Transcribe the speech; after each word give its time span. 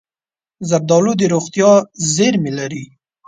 زردالو 0.69 1.13
د 1.17 1.21
روغتیا 1.33 1.71
زېرمې 2.13 2.51
لري. 2.59 2.83